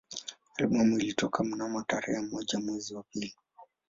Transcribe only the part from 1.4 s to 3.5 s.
mnamo tarehe moja mwezi wa pili